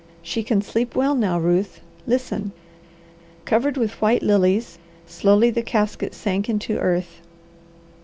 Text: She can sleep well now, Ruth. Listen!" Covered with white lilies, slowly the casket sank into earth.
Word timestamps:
She 0.23 0.41
can 0.41 0.63
sleep 0.63 0.95
well 0.95 1.13
now, 1.13 1.37
Ruth. 1.37 1.79
Listen!" 2.07 2.53
Covered 3.45 3.77
with 3.77 4.01
white 4.01 4.23
lilies, 4.23 4.79
slowly 5.05 5.51
the 5.51 5.61
casket 5.61 6.15
sank 6.15 6.49
into 6.49 6.79
earth. 6.79 7.21